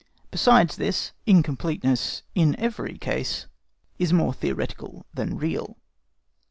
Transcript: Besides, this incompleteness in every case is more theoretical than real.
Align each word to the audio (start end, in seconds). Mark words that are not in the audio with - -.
Besides, 0.31 0.77
this 0.77 1.11
incompleteness 1.27 2.23
in 2.33 2.59
every 2.59 2.97
case 2.97 3.45
is 3.99 4.11
more 4.11 4.33
theoretical 4.33 5.05
than 5.13 5.37
real. 5.37 5.77